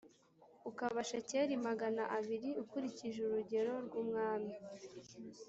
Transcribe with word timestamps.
ukaba 0.69 0.99
shekeli 1.09 1.53
magana 1.67 2.03
abiri 2.17 2.49
ukurikije 2.63 3.19
urugero 3.23 3.73
rw’umwami. 3.85 4.53